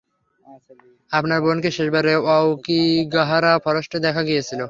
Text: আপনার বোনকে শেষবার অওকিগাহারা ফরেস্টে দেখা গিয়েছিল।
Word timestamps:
আপনার 1.11 1.39
বোনকে 1.41 1.69
শেষবার 1.71 2.05
অওকিগাহারা 2.31 3.51
ফরেস্টে 3.65 3.97
দেখা 4.05 4.21
গিয়েছিল। 4.23 4.59